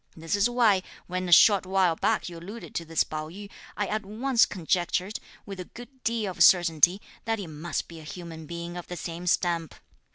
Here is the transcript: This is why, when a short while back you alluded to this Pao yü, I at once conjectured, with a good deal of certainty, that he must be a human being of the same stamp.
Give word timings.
This 0.17 0.35
is 0.35 0.49
why, 0.49 0.81
when 1.05 1.29
a 1.29 1.31
short 1.31 1.63
while 1.67 1.95
back 1.95 2.27
you 2.27 2.35
alluded 2.39 2.73
to 2.73 2.85
this 2.85 3.03
Pao 3.03 3.29
yü, 3.29 3.51
I 3.77 3.85
at 3.85 4.03
once 4.03 4.47
conjectured, 4.47 5.19
with 5.45 5.59
a 5.59 5.65
good 5.65 6.03
deal 6.03 6.31
of 6.31 6.43
certainty, 6.43 6.99
that 7.25 7.37
he 7.37 7.45
must 7.45 7.87
be 7.87 7.99
a 7.99 8.03
human 8.03 8.47
being 8.47 8.77
of 8.77 8.87
the 8.87 8.97
same 8.97 9.27
stamp. 9.27 9.75